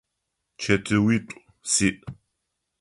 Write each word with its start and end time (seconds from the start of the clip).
Чэтыуитӏу 0.61 1.37
сиӏ. 1.71 1.99